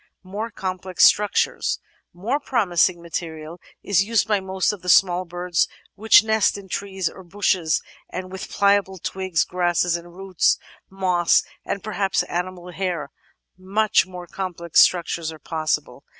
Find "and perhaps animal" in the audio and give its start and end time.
11.63-12.71